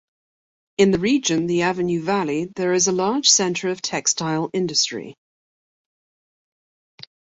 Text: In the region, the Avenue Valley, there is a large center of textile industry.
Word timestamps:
In 0.79 0.89
the 0.89 0.97
region, 0.97 1.45
the 1.45 1.61
Avenue 1.61 2.01
Valley, 2.01 2.45
there 2.55 2.73
is 2.73 2.87
a 2.87 2.91
large 2.91 3.29
center 3.29 3.69
of 3.69 3.83
textile 3.83 4.49
industry. 4.51 5.15